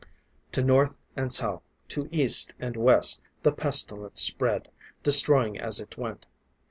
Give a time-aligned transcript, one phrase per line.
[0.53, 4.67] To North and South, to East and West, the pestilence spread,
[5.03, 6.25] destroying as it went.